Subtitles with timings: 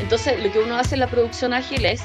[0.00, 2.02] Entonces, lo que uno hace en la producción ágil es,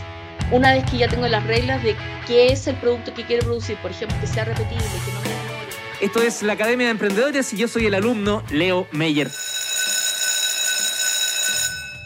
[0.51, 1.95] una vez que ya tengo las reglas de
[2.27, 5.29] qué es el producto que quiero producir, por ejemplo, que sea repetible, que no me
[5.29, 5.51] demore.
[6.01, 9.29] Esto es la Academia de Emprendedores y yo soy el alumno Leo Meyer.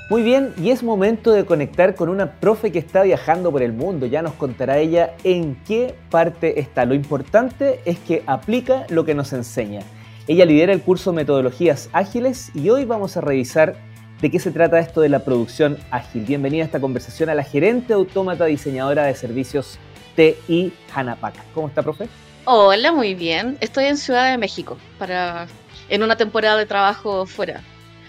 [0.08, 3.74] Muy bien, y es momento de conectar con una profe que está viajando por el
[3.74, 4.06] mundo.
[4.06, 6.86] Ya nos contará ella en qué parte está.
[6.86, 9.82] Lo importante es que aplica lo que nos enseña.
[10.28, 13.78] Ella lidera el curso Metodologías Ágiles y hoy vamos a revisar
[14.22, 16.24] de qué se trata esto de la producción ágil.
[16.24, 19.78] Bienvenida a esta conversación a la gerente autómata diseñadora de servicios
[20.16, 21.36] TI Hanapak.
[21.54, 22.08] ¿Cómo está, profe?
[22.46, 23.58] Hola, muy bien.
[23.60, 25.48] Estoy en Ciudad de México para
[25.90, 27.62] en una temporada de trabajo fuera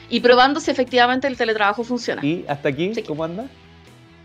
[0.08, 2.24] y probando si efectivamente el teletrabajo funciona.
[2.24, 3.46] ¿Y hasta aquí cómo anda?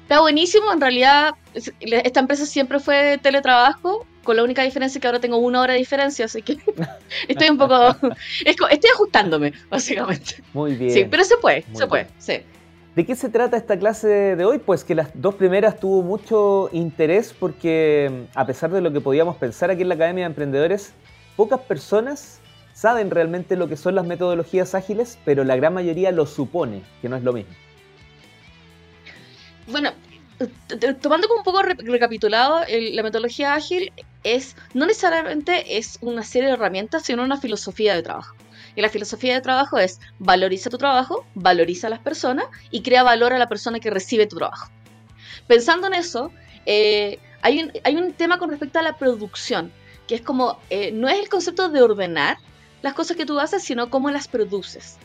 [0.04, 5.20] Está buenísimo, en realidad esta empresa siempre fue teletrabajo, con la única diferencia que ahora
[5.20, 6.58] tengo una hora de diferencia, así que
[7.28, 7.96] estoy un poco...
[8.46, 10.44] estoy ajustándome, básicamente.
[10.54, 10.92] Muy bien.
[10.92, 12.42] Sí, pero se puede, se puede, sí.
[12.96, 14.60] ¿De qué se trata esta clase de hoy?
[14.60, 19.38] Pues que las dos primeras tuvo mucho interés porque a pesar de lo que podíamos
[19.38, 20.94] pensar aquí en la Academia de Emprendedores,
[21.38, 22.42] pocas personas
[22.74, 27.08] saben realmente lo que son las metodologías ágiles, pero la gran mayoría lo supone, que
[27.08, 27.54] no es lo mismo.
[29.68, 29.92] Bueno,
[31.02, 36.54] tomando como un poco recapitulado, la metodología ágil es no necesariamente es una serie de
[36.54, 38.36] herramientas, sino una filosofía de trabajo.
[38.76, 43.04] Y la filosofía de trabajo es valoriza tu trabajo, valoriza a las personas y crea
[43.04, 44.70] valor a la persona que recibe tu trabajo.
[45.48, 46.32] Pensando en eso,
[46.66, 49.72] eh, hay, un, hay, un, tema con respecto a la producción,
[50.08, 52.38] que es como, eh, no es el concepto de ordenar,
[52.82, 54.98] las cosas que tú haces, sino cómo las produces.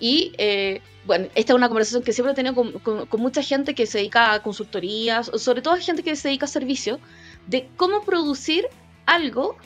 [0.00, 3.86] Y eh, bueno, esta es una conversación que siempre he tenido con, mucha gente que
[3.86, 7.00] se dedica a consultorías, sobre todo gente que se dedica a servicios,
[7.48, 8.66] de cómo producir
[9.06, 9.56] algo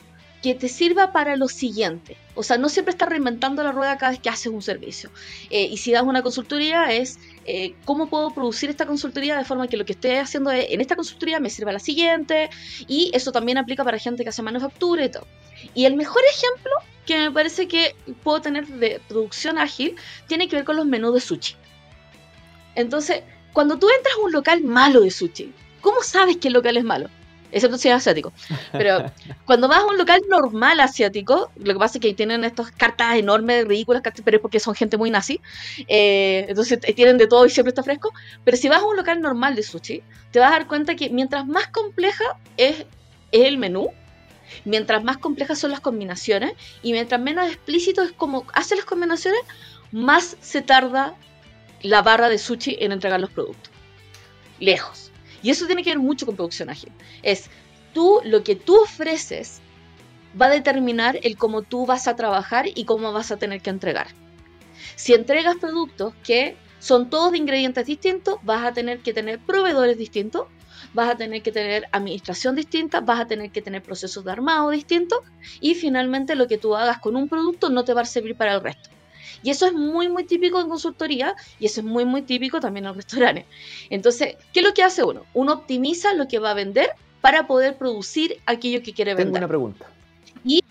[0.43, 2.17] que te sirva para lo siguiente.
[2.35, 5.09] O sea, no siempre estás reinventando la rueda cada vez que haces un servicio.
[5.49, 9.69] Eh, y si das una consultoría es eh, cómo puedo producir esta consultoría de forma
[9.69, 12.49] que lo que estoy haciendo en esta consultoría me sirva la siguiente.
[12.87, 15.25] Y eso también aplica para gente que hace manufactura y todo.
[15.73, 16.71] Y el mejor ejemplo
[17.05, 19.95] que me parece que puedo tener de producción ágil
[20.27, 21.55] tiene que ver con los menús de sushi.
[22.75, 23.23] Entonces,
[23.53, 26.83] cuando tú entras a un local malo de sushi, ¿cómo sabes que el local es
[26.83, 27.09] malo?
[27.53, 28.33] Excepto si es asiático.
[28.71, 29.05] Pero
[29.45, 33.15] cuando vas a un local normal asiático, lo que pasa es que tienen estas cartas
[33.15, 35.39] enormes, ridículas, pero es porque son gente muy nazi.
[35.87, 38.11] Eh, entonces tienen de todo y siempre está fresco.
[38.43, 41.09] Pero si vas a un local normal de sushi, te vas a dar cuenta que
[41.09, 42.23] mientras más compleja
[42.57, 42.85] es,
[43.31, 43.91] es el menú,
[44.65, 49.41] mientras más complejas son las combinaciones y mientras menos explícito es como hace las combinaciones,
[49.91, 51.15] más se tarda
[51.83, 53.71] la barra de sushi en entregar los productos.
[54.59, 55.12] Lejos.
[55.43, 56.91] Y eso tiene que ver mucho con producción ágil.
[57.21, 57.49] Es
[57.93, 59.61] tú, lo que tú ofreces
[60.39, 63.69] va a determinar el cómo tú vas a trabajar y cómo vas a tener que
[63.69, 64.07] entregar.
[64.95, 69.97] Si entregas productos que son todos de ingredientes distintos, vas a tener que tener proveedores
[69.97, 70.47] distintos,
[70.93, 74.69] vas a tener que tener administración distinta, vas a tener que tener procesos de armado
[74.69, 75.19] distintos
[75.61, 78.55] y finalmente lo que tú hagas con un producto no te va a servir para
[78.55, 78.89] el resto.
[79.41, 82.85] Y eso es muy, muy típico en consultoría y eso es muy, muy típico también
[82.85, 83.45] en restaurantes.
[83.89, 85.25] Entonces, ¿qué es lo que hace uno?
[85.33, 86.89] Uno optimiza lo que va a vender
[87.21, 89.27] para poder producir aquello que quiere vender.
[89.27, 89.85] Tengo una pregunta.
[90.43, 90.61] Y,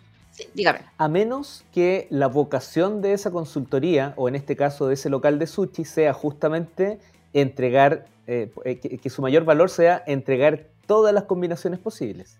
[0.54, 0.80] dígame.
[0.98, 5.38] A menos que la vocación de esa consultoría, o en este caso de ese local
[5.38, 6.98] de sushi, sea justamente
[7.32, 12.36] entregar, eh, eh, que, su mayor valor sea entregar todas las combinaciones posibles.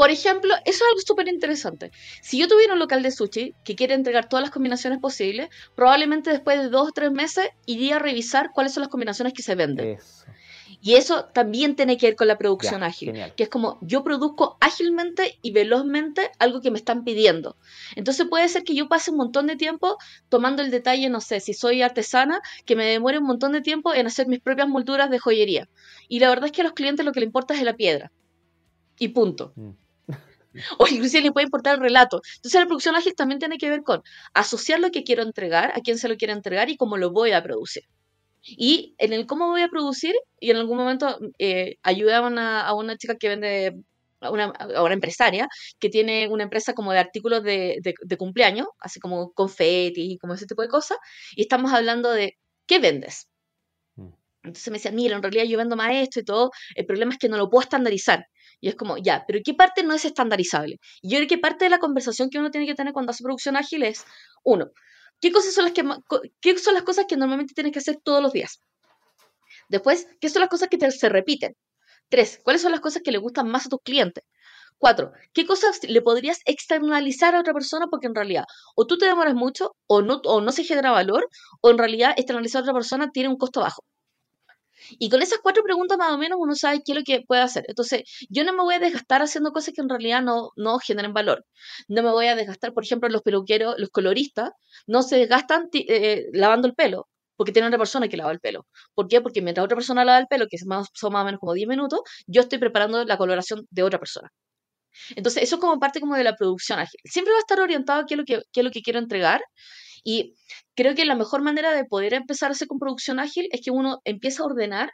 [0.00, 1.90] Por ejemplo, eso es algo súper interesante.
[2.22, 6.30] Si yo tuviera un local de sushi que quiere entregar todas las combinaciones posibles, probablemente
[6.30, 9.54] después de dos o tres meses iría a revisar cuáles son las combinaciones que se
[9.54, 9.98] venden.
[9.98, 10.24] Eso.
[10.80, 14.56] Y eso también tiene que ver con la producción ágil, que es como yo produzco
[14.62, 17.58] ágilmente y velozmente algo que me están pidiendo.
[17.94, 19.98] Entonces puede ser que yo pase un montón de tiempo
[20.30, 23.92] tomando el detalle, no sé, si soy artesana, que me demore un montón de tiempo
[23.92, 25.68] en hacer mis propias molduras de joyería.
[26.08, 28.10] Y la verdad es que a los clientes lo que le importa es la piedra.
[28.98, 29.52] Y punto.
[29.56, 29.70] Mm.
[30.78, 32.22] O inclusive le puede importar el relato.
[32.36, 34.02] Entonces la producción ágil también tiene que ver con
[34.34, 37.32] asociar lo que quiero entregar, a quién se lo quiero entregar y cómo lo voy
[37.32, 37.84] a producir.
[38.42, 42.62] Y en el cómo voy a producir, y en algún momento eh, ayudé a una,
[42.62, 43.76] a una chica que vende,
[44.20, 45.48] a una, a una, empresaria,
[45.78, 50.34] que tiene una empresa como de artículos de, de, cumpleaños, así como confeti y como
[50.34, 50.98] ese tipo de cosas,
[51.36, 53.28] y estamos hablando de, ¿qué vendes?
[53.96, 54.08] Mm.
[54.44, 57.18] Entonces me decía, mira, en realidad yo vendo más esto y todo, el problema es
[57.18, 58.26] que no lo puedo estandarizar.
[58.60, 60.78] Y es como, ya, pero ¿qué parte no es estandarizable?
[61.02, 63.24] Y yo creo que parte de la conversación que uno tiene que tener cuando hace
[63.24, 64.04] producción ágil es,
[64.44, 64.70] uno,
[65.20, 65.84] ¿Qué cosas son las que
[66.40, 68.60] qué son las cosas que normalmente tienes que hacer todos los días?
[69.68, 71.56] Después, ¿qué son las cosas que se repiten?
[72.08, 74.24] Tres, ¿cuáles son las cosas que le gustan más a tus clientes?
[74.78, 79.06] Cuatro, ¿qué cosas le podrías externalizar a otra persona porque en realidad o tú te
[79.06, 81.28] demoras mucho o no, o no se genera valor
[81.60, 83.84] o en realidad externalizar a otra persona tiene un costo bajo?
[84.98, 87.42] Y con esas cuatro preguntas más o menos uno sabe qué es lo que puede
[87.42, 87.64] hacer.
[87.68, 91.12] Entonces, yo no me voy a desgastar haciendo cosas que en realidad no, no generen
[91.12, 91.44] valor.
[91.88, 94.50] No me voy a desgastar, por ejemplo, los peluqueros, los coloristas,
[94.86, 98.66] no se desgastan eh, lavando el pelo, porque tiene otra persona que lava el pelo.
[98.94, 99.20] ¿Por qué?
[99.20, 101.54] Porque mientras otra persona lava el pelo, que son más, son más o menos como
[101.54, 104.28] 10 minutos, yo estoy preparando la coloración de otra persona.
[105.16, 107.00] Entonces, eso es como parte como de la producción ágil.
[107.04, 108.98] Siempre va a estar orientado a qué es lo que, qué es lo que quiero
[108.98, 109.40] entregar
[110.04, 110.34] y
[110.74, 113.70] creo que la mejor manera de poder empezar a hacer con producción ágil es que
[113.70, 114.90] uno empieza a ordenar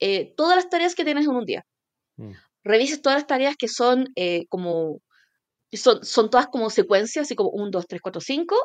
[0.00, 1.64] eh, todas las tareas que tienes en un día.
[2.16, 2.32] Mm.
[2.64, 5.00] Revises todas las tareas que son eh, como
[5.72, 8.56] son, son, todas como secuencias, así como 1, 2, 3, 4, 5.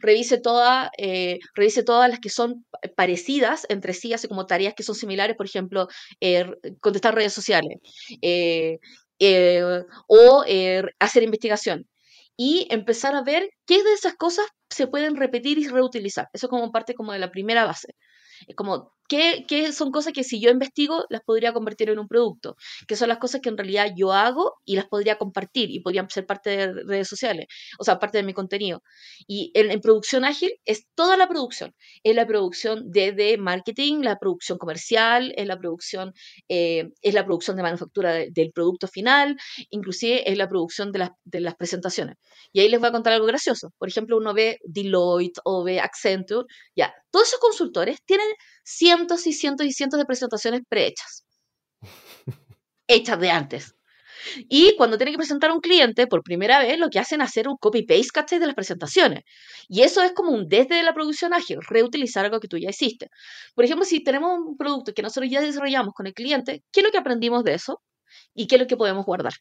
[0.00, 2.64] Revise, toda, eh, revise todas las que son
[2.96, 5.86] parecidas entre sí, así como tareas que son similares, por ejemplo,
[6.80, 7.78] contestar redes sociales
[10.08, 10.44] o
[10.98, 11.86] hacer investigación
[12.36, 16.28] y empezar a ver qué de esas cosas se pueden repetir y reutilizar.
[16.32, 17.94] Eso como parte como de la primera base.
[18.46, 22.56] Es como ¿Qué, son cosas que si yo investigo las podría convertir en un producto?
[22.86, 26.08] Que son las cosas que en realidad yo hago y las podría compartir y podrían
[26.10, 27.46] ser parte de redes sociales,
[27.78, 28.82] o sea, parte de mi contenido.
[29.26, 31.74] Y en, producción ágil es toda la producción.
[32.02, 36.12] Es la producción de, marketing, la producción comercial, es la producción,
[36.48, 39.36] eh, es la producción de manufactura del producto final,
[39.70, 42.16] inclusive es la producción de las, de las presentaciones.
[42.52, 43.72] Y ahí les voy a contar algo gracioso.
[43.78, 48.26] Por ejemplo, uno ve Deloitte o ve Accenture, ya, todos esos consultores tienen
[48.96, 51.24] cientos y cientos y cientos de presentaciones prehechas,
[52.86, 53.74] hechas de antes.
[54.48, 57.28] Y cuando tienen que presentar a un cliente por primera vez, lo que hacen es
[57.28, 59.22] hacer un copy-paste de las presentaciones.
[59.68, 63.08] Y eso es como un desde la producción ágil, reutilizar algo que tú ya hiciste.
[63.54, 66.84] Por ejemplo, si tenemos un producto que nosotros ya desarrollamos con el cliente, ¿qué es
[66.84, 67.82] lo que aprendimos de eso?
[68.34, 69.34] ¿Y qué es lo que podemos guardar?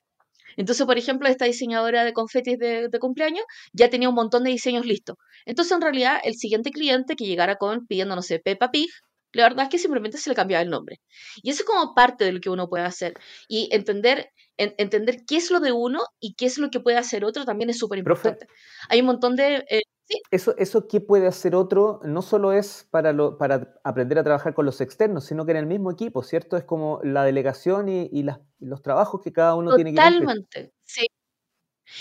[0.58, 3.44] Entonces, por ejemplo, esta diseñadora de confetis de, cumpleaños
[3.74, 5.18] ya tenía un montón de diseños listos.
[5.46, 8.90] Entonces, en realidad, el siguiente cliente que llegara con pidiendo, no sé, Peppa Pig,
[9.36, 11.02] la verdad es que simplemente se le cambiaba el nombre.
[11.44, 13.14] Y eso es como parte de lo que uno puede hacer.
[13.48, 17.26] Y entender, entender qué es lo de uno y qué es lo que puede hacer
[17.26, 18.48] otro también es súper importante.
[18.90, 19.66] Hay un montón de...
[19.70, 19.82] Eh,
[20.30, 24.54] eso, eso que puede hacer otro no solo es para, lo, para aprender a trabajar
[24.54, 26.58] con los externos, sino que en el mismo equipo, ¿cierto?
[26.58, 28.24] Es como la delegación y, y
[28.60, 31.08] los trabajos que cada uno tiene que Totalmente, sí.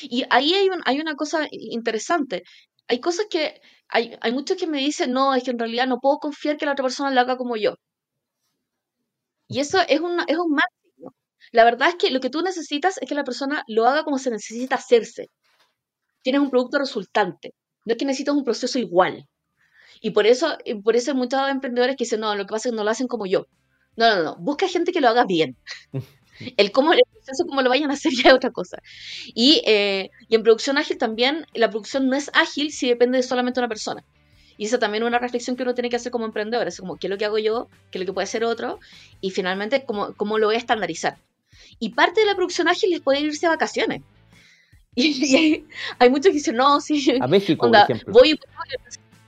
[0.02, 2.42] Y ahí hay, un, hay una cosa interesante.
[2.88, 6.00] Hay cosas que hay, hay muchos que me dicen, no, es que en realidad no
[6.00, 7.74] puedo confiar que la otra persona lo haga como yo.
[9.48, 11.14] Y eso es, una, es un máximo.
[11.52, 14.18] La verdad es que lo que tú necesitas es que la persona lo haga como
[14.18, 15.28] se necesita hacerse.
[16.22, 17.54] Tienes un producto resultante.
[17.84, 19.26] No es que necesitas un proceso igual.
[20.00, 22.72] Y por eso, por eso hay muchos emprendedores que dicen, no, lo que pasa es
[22.72, 23.46] que no lo hacen como yo.
[23.96, 24.36] No, no, no.
[24.36, 25.56] Busca gente que lo haga bien.
[26.56, 28.82] El, cómo, el proceso, cómo lo vayan a hacer ya es otra cosa.
[29.34, 33.22] Y, eh, y en producción ágil también, la producción no es ágil si depende de
[33.22, 34.04] solamente una persona.
[34.56, 36.68] Y esa también es una reflexión que uno tiene que hacer como emprendedor.
[36.68, 37.68] Es como, ¿qué es lo que hago yo?
[37.90, 38.78] ¿Qué es lo que puede hacer otro?
[39.20, 41.18] Y finalmente, ¿cómo, cómo lo voy a estandarizar?
[41.80, 44.02] Y parte de la producción ágil es poder irse a vacaciones.
[44.96, 45.64] Y,
[45.98, 47.18] hay, muchos que dicen, no, sí.
[47.20, 48.12] A México, por ejemplo.
[48.12, 48.38] Voy,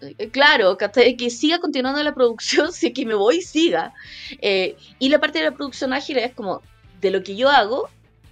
[0.00, 3.92] eh, claro, que, siga continuando la producción, si que me voy, siga.
[4.40, 6.62] Eh, y la parte de la producción ágil es como,
[7.00, 7.88] de lo que yo hago,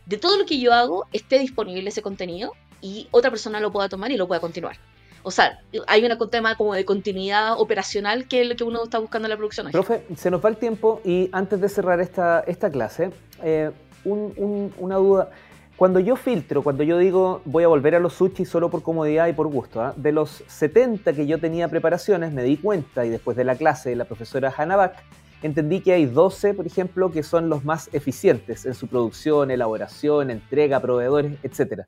[0.06, 3.88] de todo lo que yo hago, esté disponible ese contenido y otra persona lo pueda
[3.88, 4.76] tomar y lo pueda continuar.
[5.22, 8.98] O sea, hay un tema como de continuidad operacional que es lo que uno está
[8.98, 9.70] buscando en la producción.
[9.72, 13.10] Profe, se nos va el tiempo y antes de cerrar esta, esta clase,
[13.42, 13.70] eh,
[14.04, 15.30] una duda.
[15.76, 19.26] Cuando yo filtro, cuando yo digo voy a volver a los sushi solo por comodidad
[19.26, 19.94] y por gusto, ¿ah?
[19.96, 23.88] de los 70 que yo tenía preparaciones, me di cuenta y después de la clase
[23.88, 25.02] de la profesora Hanabak,
[25.44, 30.30] entendí que hay 12, por ejemplo, que son los más eficientes en su producción, elaboración,
[30.30, 31.82] entrega, proveedores, etc.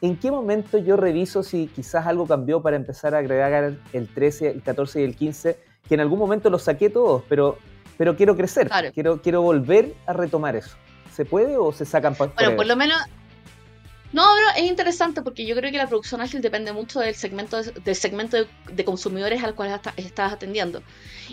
[0.00, 4.50] ¿En qué momento yo reviso si quizás algo cambió para empezar a agregar el 13,
[4.50, 5.56] el 14 y el 15?
[5.88, 7.58] Que en algún momento los saqué todos, pero,
[7.96, 10.76] pero quiero crecer, quiero, quiero volver a retomar eso.
[11.12, 12.98] ¿Se puede o se sacan para Bueno, por lo menos
[14.12, 17.62] no, pero es interesante porque yo creo que la producción ágil depende mucho del segmento,
[17.62, 18.38] del segmento
[18.72, 20.82] de, consumidores al cual estás atendiendo.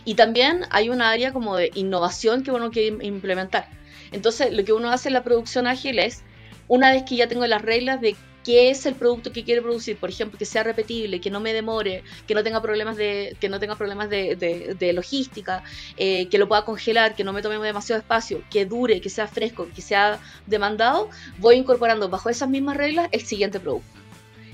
[0.03, 3.70] Y también hay un área como de innovación que uno quiere implementar.
[4.12, 6.24] Entonces, lo que uno hace en la producción ágil es,
[6.67, 9.98] una vez que ya tengo las reglas de qué es el producto que quiere producir,
[9.98, 13.50] por ejemplo, que sea repetible, que no me demore, que no tenga problemas de, que
[13.50, 15.64] no tenga problemas de, logística,
[15.98, 19.28] eh, que lo pueda congelar, que no me tome demasiado espacio, que dure, que sea
[19.28, 21.10] fresco, que sea demandado,
[21.40, 24.00] voy incorporando bajo esas mismas reglas el siguiente producto.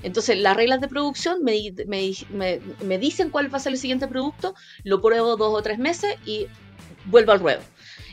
[0.02, 4.54] Entonces, las reglas de producción me, me, dicen cuál va a ser el siguiente producto,
[4.84, 6.48] lo pruebo dos o tres meses y
[7.04, 7.60] vuelvo al ruedo.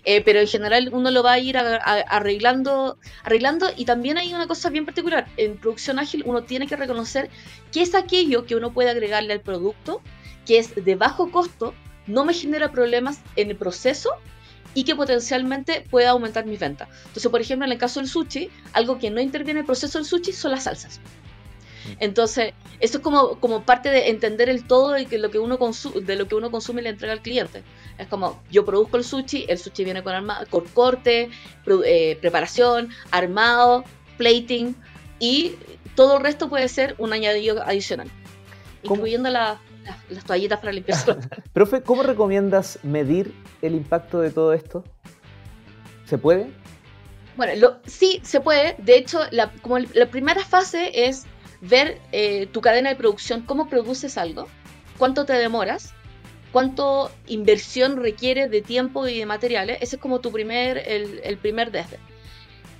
[0.06, 4.48] Eh, pero en general uno lo va a ir arreglando, arreglando y también hay una
[4.48, 5.28] cosa bien particular.
[5.38, 7.30] En producción ágil uno tiene que reconocer
[7.72, 10.02] qué es aquello que uno puede agregarle al producto,
[10.46, 11.74] que es de bajo costo,
[12.08, 14.12] no me genera problemas en el proceso
[14.74, 16.90] y que potencialmente pueda aumentar mis ventas.
[17.08, 19.98] Entonces, por ejemplo, en el caso del sushi, algo que no interviene en el proceso
[19.98, 21.00] del sushi son las salsas.
[21.00, 21.92] Mm.
[22.00, 25.58] Entonces, eso es como, como parte de entender el todo y que lo que uno
[25.58, 27.64] de lo que uno consume y le entrega al cliente.
[28.00, 30.14] Es como, yo produzco el sushi, el sushi viene con,
[30.50, 31.30] con corte,
[31.86, 33.84] eh, preparación, armado,
[34.18, 34.74] plating
[35.20, 35.56] y
[35.96, 38.10] todo el resto puede ser un añadido adicional,
[38.84, 39.60] incluyendo las
[40.26, 40.98] toallitas para limpiar.
[41.54, 44.86] Profe, ¿cómo recomiendas medir el impacto de todo esto?
[46.06, 46.50] ¿Se puede?
[47.36, 48.76] Bueno, sí, se puede.
[48.78, 51.26] De hecho, la, como la primera fase es
[51.60, 54.48] ver eh, tu cadena de producción, cómo produces algo,
[54.98, 55.94] cuánto te demoras,
[56.52, 59.78] cuánto inversión requiere de tiempo y de materiales.
[59.82, 62.00] Ese es como tu primer, el, primer desde.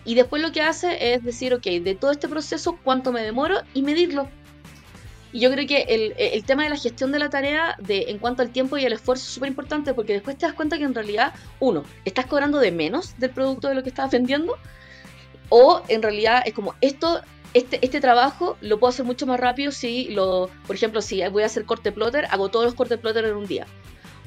[0.06, 3.58] Y después lo que hace es decir, ok, de todo este proceso, cuánto me demoro
[3.74, 4.30] y medirlo.
[5.32, 8.18] Y yo creo que el, el, tema de la gestión de la tarea de, en
[8.18, 10.86] cuanto al tiempo y el esfuerzo es súper importante porque después te das cuenta que
[10.86, 14.58] en realidad, uno, estás cobrando de menos del producto de lo que estás vendiendo
[15.50, 17.22] o en realidad es como esto,
[17.54, 21.44] este, este trabajo lo puedo hacer mucho más rápido si lo, por ejemplo, si voy
[21.44, 23.66] a hacer corte plotter, hago todos los cortes plotter en un día.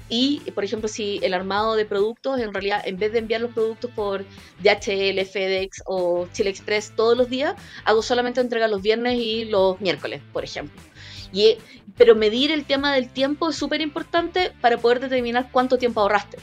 [0.09, 3.53] Y, por ejemplo, si el armado de productos, en realidad, en vez de enviar los
[3.53, 4.27] productos por
[4.63, 7.55] DHL, FedEx o Chile Express todos los días,
[7.87, 10.79] hago solamente entrega los viernes y los miércoles, por ejemplo.
[11.33, 11.57] Y,
[11.97, 16.37] pero medir el tema del tiempo es súper importante para poder determinar cuánto tiempo ahorraste.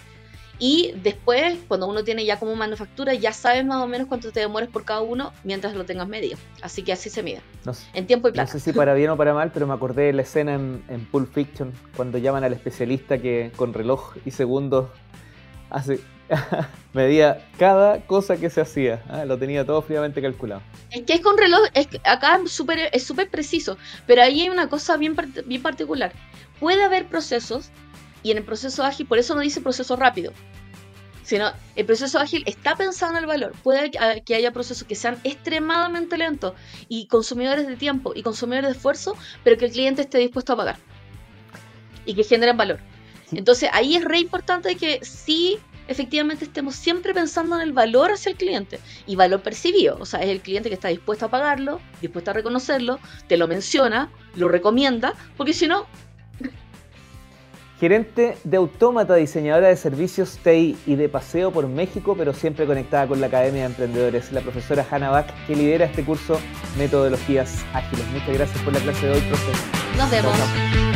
[0.59, 4.41] Y después, cuando uno tiene ya como manufactura, ya sabes más o menos cuánto te
[4.41, 6.37] demores por cada uno mientras lo tengas medido.
[6.61, 7.41] Así que así se mide.
[7.93, 8.51] en tiempo y plata.
[8.51, 10.83] No sé si para bien o para mal, pero me acordé de la escena en,
[10.89, 14.89] en Pulp Fiction, cuando llaman al especialista que con reloj y segundos
[15.69, 16.01] hace,
[16.93, 19.03] medía cada cosa que se hacía.
[19.09, 19.25] ¿ah?
[19.25, 20.61] Lo tenía todo fríamente calculado.
[20.91, 24.97] Es que es con reloj, es, acá es súper preciso, pero ahí hay una cosa
[24.97, 26.11] bien, bien particular.
[26.59, 27.71] Puede haber procesos,
[28.23, 30.33] y en el proceso ágil, por eso no dice proceso rápido,
[31.29, 33.53] sino el proceso ágil está pensando en el valor.
[33.61, 33.91] Puede
[34.25, 36.53] que haya procesos que sean extremadamente lentos
[36.87, 40.57] y consumidores de tiempo y consumidores de esfuerzo, pero que el cliente esté dispuesto a
[40.57, 40.77] pagar
[42.03, 42.79] y que generen valor.
[43.31, 48.31] Entonces ahí es re importante que sí efectivamente estemos siempre pensando en el valor hacia
[48.31, 49.97] el cliente y valor percibido.
[49.99, 53.47] O sea, es el cliente que está dispuesto a pagarlo, dispuesto a reconocerlo, te lo
[53.47, 55.85] menciona, lo recomienda, porque si no...
[57.79, 63.07] Gerente de Autómata, diseñadora de servicios TI y de paseo por México, pero siempre conectada
[63.07, 66.39] con la Academia de Emprendedores, la profesora Hanna Bach, que lidera este curso
[66.77, 68.05] Metodologías Ágiles.
[68.11, 69.55] Muchas gracias por la clase de hoy, profesor.
[69.97, 70.88] Nos vemos.